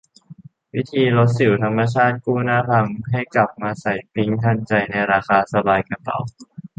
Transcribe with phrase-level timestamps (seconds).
[0.75, 6.17] วิธีลดสิวธรรมชาติ กู้หน้าพังให้กลับมาใสปิ๊งทันใจ ในราคาสบายกระเป๋า